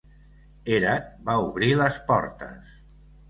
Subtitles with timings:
[0.75, 2.73] Herat va obrir les portes.